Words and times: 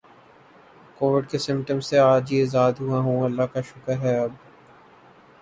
Covid 0.97 1.29
کے 1.31 1.37
symptoms 1.37 1.89
تھے 1.89 1.99
اج 2.01 2.25
ہی 2.31 2.41
ازاد 2.41 2.73
ہوا 2.79 2.99
ہوں 2.99 3.23
اللہ 3.25 3.45
کا 3.53 3.61
شکر 3.69 3.95
ہے 4.03 4.17
اب 4.19 4.31